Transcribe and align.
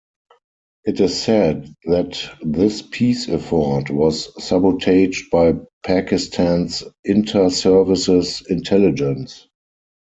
It 0.83 0.99
is 0.99 1.15
said 1.21 1.71
that 1.85 2.19
this 2.41 2.81
peace 2.81 3.29
effort 3.29 3.91
was 3.91 4.33
sabotaged 4.43 5.29
by 5.29 5.53
Pakistan's 5.85 6.81
Inter 7.05 7.51
Services 7.51 8.41
Intelligence. 8.49 9.45